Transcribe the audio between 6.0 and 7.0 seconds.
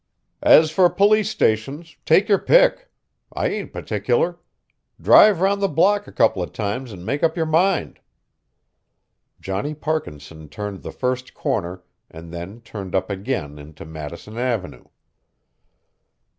a couple o' times